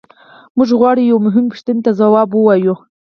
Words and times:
موږ 0.57 0.69
غواړو 0.79 1.01
یوې 1.09 1.21
مهمې 1.25 1.49
پوښتنې 1.53 1.81
ته 1.85 1.91
ځواب 1.99 2.29
ووایو. 2.33 2.75